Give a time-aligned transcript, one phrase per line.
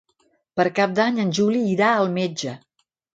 [0.59, 2.55] Per Cap d'Any en Juli irà al metge.